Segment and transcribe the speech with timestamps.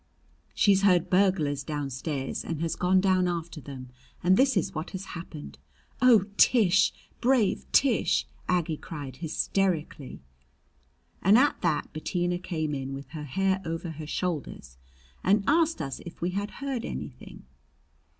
[0.55, 3.89] "She's heard burglars downstairs and has gone down after them,
[4.23, 5.59] and this is what has happened!
[6.01, 6.91] Oh, Tish!
[7.19, 10.23] brave Tish!" Aggie cried hysterically.
[11.21, 14.79] And at that Bettina came in with her hair over her shoulders
[15.23, 17.45] and asked us if we had heard anything.